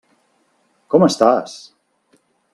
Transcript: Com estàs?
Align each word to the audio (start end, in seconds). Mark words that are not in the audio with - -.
Com 0.95 1.05
estàs? 1.09 1.55